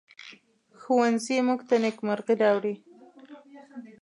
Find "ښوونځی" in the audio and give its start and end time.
0.81-1.37